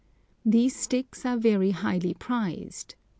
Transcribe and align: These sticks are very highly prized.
These 0.43 0.75
sticks 0.75 1.27
are 1.27 1.37
very 1.37 1.69
highly 1.69 2.15
prized. 2.15 2.95